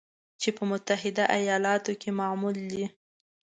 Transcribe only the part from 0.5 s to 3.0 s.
په متحده ایالاتو کې معمول دی